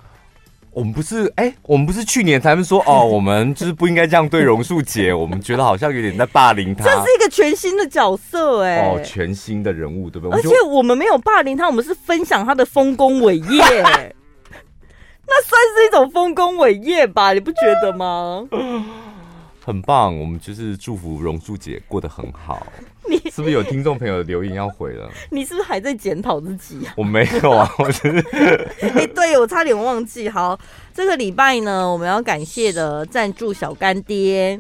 [0.78, 6.84] 我们不是哎、欸，我们不是去年才们说哦， 我们就是不应该这样对榕树姐，我们觉得好像有点在霸凌她。
[6.84, 10.38] 这是一个全新的角色哎、欸，哦，全新的人物对不对？
[10.38, 13.60] 而且我们没有霸凌她，我们是分享她的丰功伟业，
[15.26, 17.34] 那算是一种丰功伟业吧？
[17.34, 18.48] 你不觉得吗？
[19.68, 22.66] 很棒，我们就是祝福榕树姐过得很好。
[23.06, 25.12] 你是不是有听众朋友的留言要回了？
[25.30, 26.94] 你是不是还在检讨自己啊？
[26.96, 30.30] 我没有啊，我是哎、欸，对，我差点忘记。
[30.30, 30.58] 好，
[30.94, 34.58] 这个礼拜呢，我们要感谢的赞助小干爹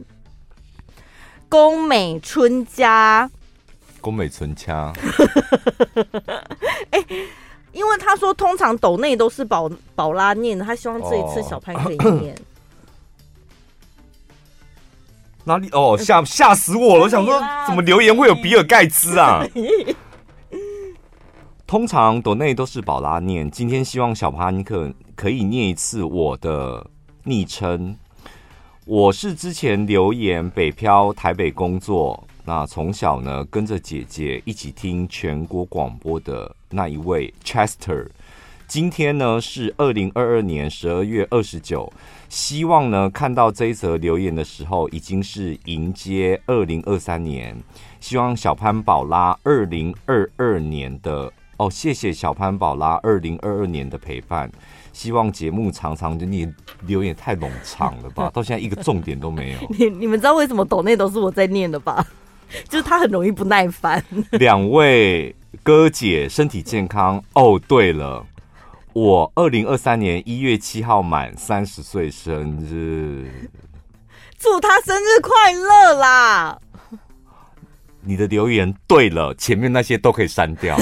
[1.48, 3.32] 宫美春家。
[4.02, 4.91] 宫美春家。
[6.89, 7.06] 哎、欸，
[7.72, 12.36] 因为他说通常抖内都是宝宝拉念的，他希望这一次小潘可以念。
[12.36, 12.39] 哦
[15.48, 17.04] 哪里哦，吓吓死我了！
[17.04, 19.45] 我想说，怎么留言会有比尔盖茨啊？
[21.66, 26.86] 通常朵内都是宝拉念，今天希望小帕尼克可以念一次我的
[27.24, 27.95] 昵称。
[28.86, 38.06] 我是之前留言北漂台北工作，那从小呢跟着姐姐一起听全国广播的那一位 Chester。
[38.68, 41.89] 今天呢是二零二二年十二月二十九，
[42.28, 47.55] 希望呢看到这一则留言的时候，已经是迎接二零二三年。
[48.01, 54.51] 希望小潘宝拉二零二二年的哦，谢谢小潘宝拉二零二二年的陪伴。
[54.91, 56.51] 希望节目常常就你
[56.86, 59.59] 留言太冗长了吧， 到现在一个重点都没有。
[59.78, 62.05] 你你们知道为什么抖内都是我在念的吧？
[62.68, 64.03] 就是他很容易不耐烦。
[64.32, 67.59] 两位哥姐身体健康哦。
[67.68, 68.26] 对了，
[68.98, 73.48] 我二零二三年一月七号满三十岁生日，
[74.39, 76.60] 祝他生日快乐啦！
[78.02, 80.76] 你的留言对了，前面那些都可以删掉。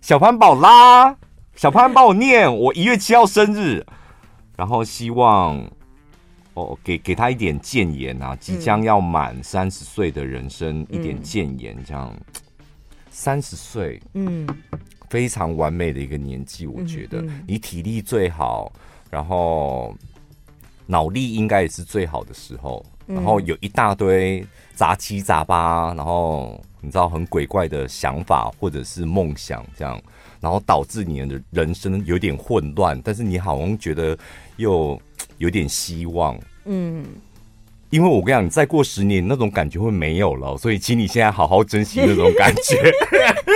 [0.00, 1.14] 小潘宝拉，
[1.54, 3.84] 小潘帮我念，我一月七号生日，
[4.56, 5.62] 然后希望
[6.54, 12.10] 哦，给给他一点建言啊，即将要满三十岁的人生一点建言，这样。
[13.10, 14.44] 三十岁，嗯，
[15.08, 17.24] 非常完美的一个年纪，我觉得。
[17.46, 18.72] 你体力最好，
[19.10, 19.94] 然后
[20.86, 24.46] 脑力应该也是最好的时候，然后有一大堆。
[24.76, 30.02] 杂七杂八，然后你知道很鬼怪的想法或者是梦想，这样，
[30.40, 34.18] 然后导致你的人生有点混乱，但是你好像觉得
[34.56, 35.00] 又
[35.38, 37.06] 有点希望，嗯，
[37.90, 42.92] 因为我跟你讲，你再过十年那种感觉会没有了，所以请你现在好好珍惜那种感觉。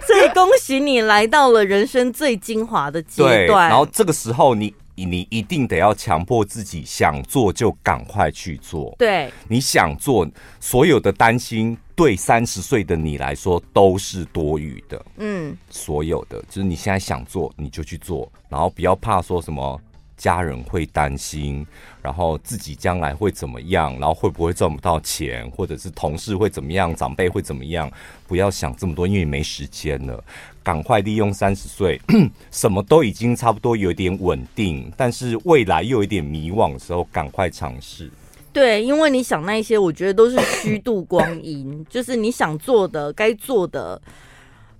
[0.06, 4.74] 所以恭喜你来到了人生最精华的阶段，然后这个时候你。
[4.96, 8.94] 你一定得要强迫自己想做就赶快去做。
[8.98, 10.28] 对，你想做，
[10.60, 15.02] 所有的担心对三十岁的你来说都是多余的。
[15.16, 19.80] 嗯，所有的就是你现在想做你就去做，然后不要怕说什么
[20.20, 21.66] 家人会担心，
[22.02, 27.90] 然后自己将来会怎么样，然后会不会赚不到钱，或者是同事会怎么样，长辈会怎么样，
[28.28, 30.22] 不要想这么多，因为没时间了。
[30.62, 31.98] 赶快利用三十岁，
[32.52, 38.10] 什么都已经差不多有点稳定，但是未来又有点迷惘的时候，赶快尝试。
[38.52, 41.84] 对，因为你想那些，我觉得都是虚度光阴。
[41.88, 44.00] 就是你想做的、该做的，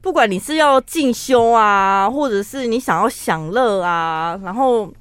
[0.01, 4.93] 不管你是要进修啊，或者是你想要享乐啊，然后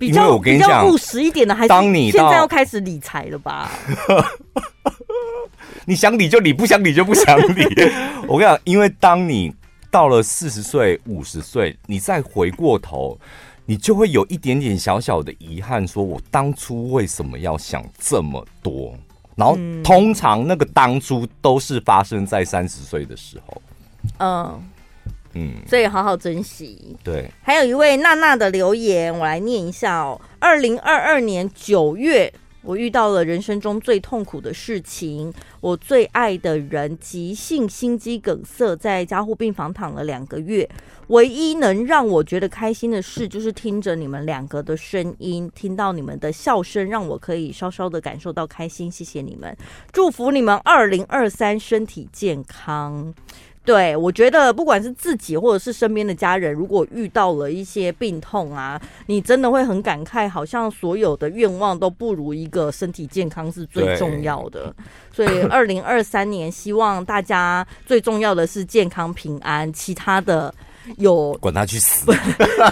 [0.00, 3.70] 比较比较务实一点的，还是当你现在要开始理财了吧？
[5.84, 7.66] 你想理就理，不想理就不想理。
[8.26, 9.54] 我跟你讲，因为当你
[9.90, 13.18] 到了四十岁、五十岁，你再回过头，
[13.66, 18.94] 你就会有一点点小小的遗憾，说我当初为什么要想这么多？
[19.36, 23.62] 然后通常那个当初都是发生在三十岁的时候。
[24.18, 24.62] 嗯
[25.34, 26.96] 嗯，所以好好珍惜。
[27.02, 30.20] 对，还有一位娜娜的留言，我来念一下哦。
[30.38, 32.32] 二零二二年九月。
[32.62, 40.68] 我遇到了人生中最痛苦的事情，我最爱的人急性心肌梗塞，在加护病房躺了两个月。
[41.06, 48.92] 唯一能让我觉得开心的事，就是听着你们两个的声音，听到你们的笑声，让我可以稍稍的感受到开心。
[48.92, 49.56] 谢谢你们，
[49.90, 53.14] 祝福你们二零二三身体健康。
[53.62, 64.74] 对，我觉得不管是自己或者是身边的家人，如果遇到了一些病痛啊，你真的会很感慨，好像所有的愿望都不如一个身体健康是最重要的。
[65.12, 70.52] 所以， 二零二三年希望大家最重要的是健康平安，其他的
[70.96, 72.10] 有管他去死。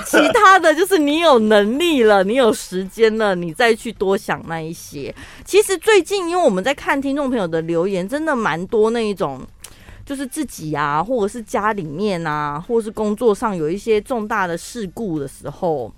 [0.07, 5.14] 其他的就是你有能力了，你有时间了，你再去多想那一些。
[5.45, 9.41] 其实最近，因为我们在看听众朋友的留言，真的蛮多那一种。
[10.09, 15.93] 就是自己啊，或者是家里面啊，或者是工作上有一些重大的事故的时候，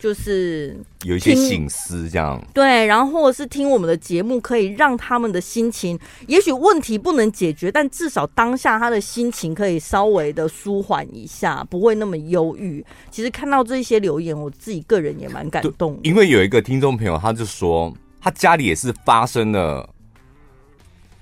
[0.00, 2.44] 就是有一些省思这样。
[2.52, 5.96] 对，然后或者是听我们的节目，可以让他们的心情，
[6.26, 12.84] 也许问题不能解决，但至少当下他的心情可以稍微的舒缓一下，不会那么忧郁。
[13.12, 15.96] 其实看到这些留言，我自己个人也蛮感动。
[16.02, 19.88] 因为有一个听众朋友，他就说他家里也是发生了。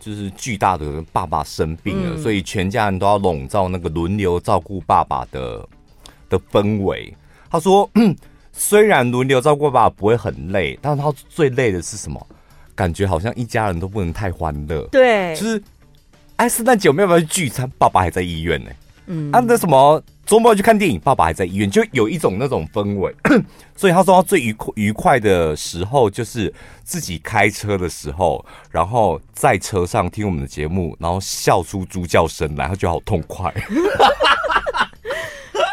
[0.00, 5.68] 就是巨大的爸爸生病了，嗯、所以全家人都要笼罩那个轮流照顾爸爸的
[6.28, 7.14] 的氛围。
[7.48, 7.88] 他说，
[8.52, 12.26] 虽然轮流照顾爸爸不会很累，但是他最累的是什么？
[12.74, 14.82] 感觉好像一家人都不能太欢乐。
[14.90, 15.62] 对，就是
[16.36, 17.70] 哎，圣诞节我们要不要去聚餐？
[17.76, 18.70] 爸爸还在医院呢。
[19.06, 20.02] 嗯，啊，那什么？
[20.30, 23.12] 周末去看电影，爸爸还在医院，就有一种那种氛围。
[23.74, 26.54] 所以他说他最愉快愉快的时候，就是
[26.84, 33.52] 自己开车的时候，然后在车上听我们的节目，然后笑出猪叫声来，他觉得好痛快。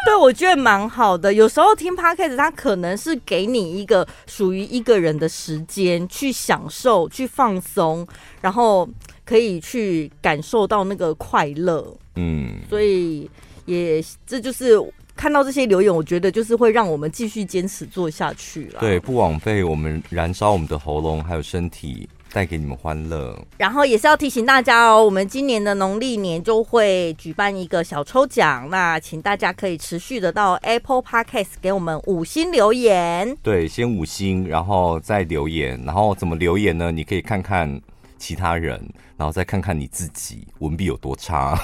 [0.07, 1.31] 对，我觉得蛮好的。
[1.31, 8.07] 有时候听 Podcast，他可能是给你一个属于一个人的时间，去享受、去放松，
[8.41, 8.89] 然后
[9.23, 11.95] 可以去感受到那个快乐。
[12.15, 13.29] 嗯，所以。
[13.67, 14.75] 也这就是
[15.15, 18.79] 看到这些留言，我觉得就是会让我们继续坚持做下去了。
[18.79, 22.09] 对，不枉费我们燃烧我们的喉咙还有身体。
[22.33, 33.35] 带给你们欢乐，然后也是要提醒大家哦，我们今年的农历年就会举办一个小抽奖，那请大家可以持续的到 Apple Podcast 给我们五星留言。
[33.41, 36.91] 对，先五星，然后再留言，然后怎么留言呢？
[36.91, 37.81] 你可以看看
[38.17, 38.73] 其他人，
[39.17, 41.57] 然后再看看你自己文笔有多差，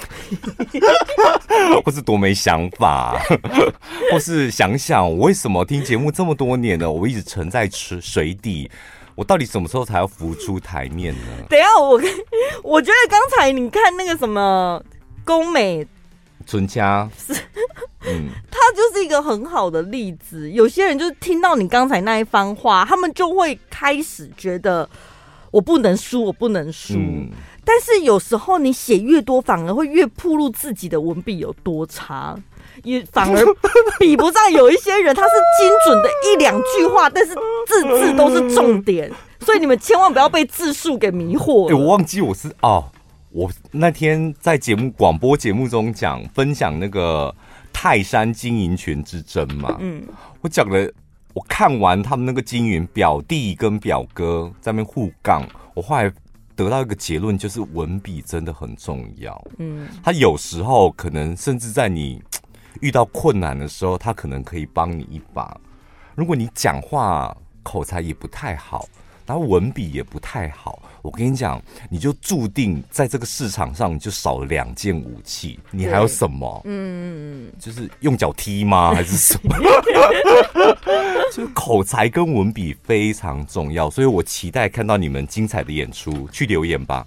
[1.84, 3.20] 或是多没想法，
[4.12, 8.70] 或是想想我为什么听节目这么多年了，我一直沉在池水底。
[9.16, 11.46] 我到底什么时候才要浮出台面呢？
[11.48, 12.02] 等一下，我
[12.64, 14.84] 我觉得刚才你看那个什么
[15.24, 15.86] 宫美
[16.48, 17.32] 存家是，
[18.08, 20.50] 嗯， 他就是一个很好的例子。
[20.50, 24.90] 有些人就是听到你刚才那一番话，他们就会开始觉得
[25.54, 26.96] 我不能输，我不能输。
[26.96, 27.30] 嗯，
[27.64, 32.36] 但是有时候你写越多，反而会越暴露自己的文笔有多差。
[32.84, 33.46] 也反而
[34.00, 35.30] 比不上有一些人，他是
[35.60, 37.36] 精准的一两句话，但是
[37.68, 41.68] 字字都是重点， 所以你们千万不要被字数给迷惑。
[41.68, 42.86] 哎、欸，我忘记我是哦，
[43.30, 47.34] 我那天在节目广播节目中讲分享那个
[47.72, 50.04] 泰山经营权之争嘛，嗯，
[50.42, 50.92] 我讲了，
[51.34, 56.12] 我看完他们那个经营表弟跟表哥在那边互杠，我后来
[56.56, 59.48] 得到一个结论，就是文笔真的很重要。
[59.58, 62.22] 嗯，他有时候可能甚至在你。
[62.82, 65.56] 遇到困难的时候，他可能可以帮你一把。
[66.16, 68.90] 如果你讲话口才也不太好，
[69.26, 75.60] 然后文笔也不太好，我跟你讲，你就注定在这个市场上你就少了两件武器。
[75.72, 76.62] 你还有什么？
[76.66, 78.94] 嗯，就是用脚踢吗？
[78.96, 79.56] 还是什么？
[81.34, 86.28] 就是口才跟文笔非常重要，所以我期待看到你们精彩的演出。
[86.32, 87.06] 去留言吧。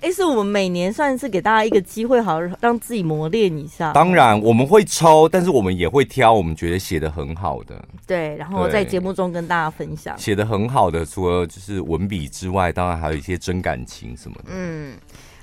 [0.00, 3.92] 哎，是我们每年算是给大家一个机会，好让自己磨练一下。
[3.92, 7.82] 当然，我们会抽，但是我们也会挑我们觉得写的很好的。
[8.06, 10.16] 对，然后在节目中跟大家分享。
[10.18, 14.50] 写的很好的，除了就是文笔之外，当然还有一些真感情什么的。
[14.52, 14.94] 嗯，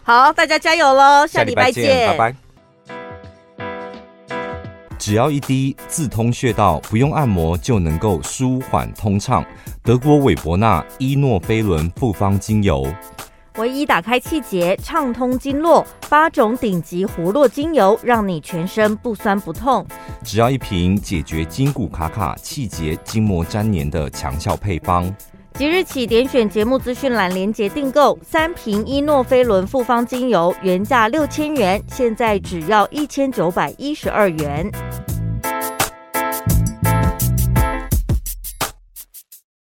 [0.04, 1.28] 好，大家加油喽！
[1.28, 2.36] 下礼拜见，拜拜。
[4.99, 9.43] 只要一滴自通穴道，不用按摩就能够舒缓通畅。
[9.84, 12.88] 德国韦伯纳伊诺菲伦复方精油。
[13.58, 19.86] 唯一打开气节、畅通经络，八种顶级活络精油，让你全身不酸不痛。
[20.24, 25.14] 只要一瓶，解决筋骨卡卡、气结、筋膜粘连的强效配方。
[25.54, 34.72] 即日起点选节目资讯栏链接订购三瓶伊诺菲伦复方精油，原价六千元，现在只要一千九百一十二元。